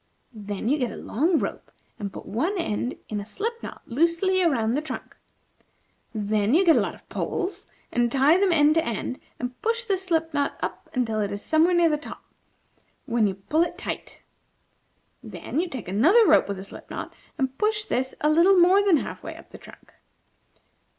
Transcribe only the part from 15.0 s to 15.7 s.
Then you